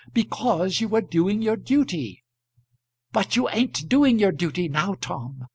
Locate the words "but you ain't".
3.11-3.87